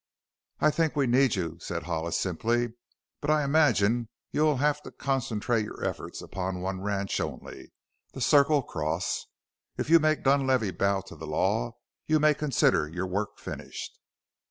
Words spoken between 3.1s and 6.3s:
"But I imagine you will have to concentrate your efforts